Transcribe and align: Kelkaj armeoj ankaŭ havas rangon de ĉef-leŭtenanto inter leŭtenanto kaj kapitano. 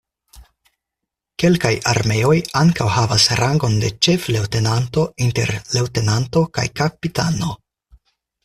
Kelkaj 1.43 1.73
armeoj 1.91 2.37
ankaŭ 2.63 2.87
havas 2.95 3.27
rangon 3.41 3.77
de 3.85 3.93
ĉef-leŭtenanto 4.07 5.05
inter 5.27 5.55
leŭtenanto 5.77 6.47
kaj 6.59 6.67
kapitano. 6.83 7.55